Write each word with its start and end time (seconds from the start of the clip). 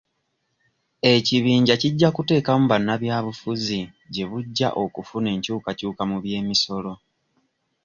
Ekibinja 1.13 1.73
kijja 1.81 2.09
kuteekamu 2.15 2.63
bannabyabufuzi 2.71 3.79
gye 4.13 4.25
bujja 4.29 4.67
okufuna 4.83 5.27
enkyukakyuka 5.35 6.03
mu 6.09 6.17
by'emisolo. 6.23 6.93